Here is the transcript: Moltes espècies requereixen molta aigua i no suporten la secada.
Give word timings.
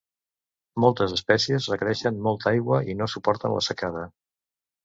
Moltes 0.83 1.13
espècies 1.17 1.67
requereixen 1.73 2.19
molta 2.29 2.49
aigua 2.53 2.81
i 2.95 2.99
no 3.03 3.09
suporten 3.17 3.55
la 3.59 3.63
secada. 3.71 4.07